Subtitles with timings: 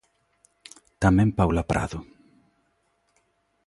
[1.03, 1.99] Tamén Paula Prado.